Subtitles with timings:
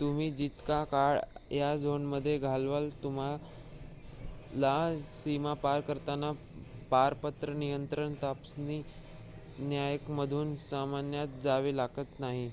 [0.00, 1.18] तुम्ही जितका काळ
[1.52, 4.70] या झोनमध्ये घालवाल तुम्हाला
[5.10, 6.30] सीमा पार करताना
[6.90, 8.78] पारपत्र नियंत्रण तपासणी
[9.60, 12.50] नाक्यांमधून सामान्यत जावे लागत नाही